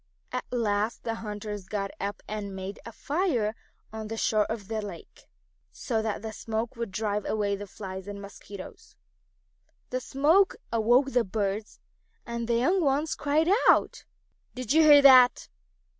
At 0.31 0.45
last 0.51 1.03
the 1.03 1.13
hunters 1.13 1.67
got 1.67 1.91
up 1.99 2.23
and 2.27 2.55
made 2.55 2.79
a 2.87 2.91
fire 2.91 3.53
on 3.93 4.07
the 4.07 4.17
shore 4.17 4.45
of 4.45 4.67
the 4.67 4.81
lake, 4.81 5.27
so 5.71 6.01
that 6.01 6.23
the 6.23 6.33
smoke 6.33 6.75
would 6.75 6.91
drive 6.91 7.23
away 7.23 7.55
the 7.55 7.67
flies 7.67 8.07
and 8.07 8.19
mosquitoes. 8.19 8.95
The 9.91 10.01
smoke 10.01 10.55
awoke 10.73 11.11
the 11.11 11.23
birds, 11.23 11.79
and 12.25 12.47
the 12.47 12.55
young 12.55 12.81
ones 12.83 13.13
cried 13.13 13.49
out. 13.69 14.03
"Did 14.55 14.73
you 14.73 14.81
hear 14.81 15.03
that?" 15.03 15.47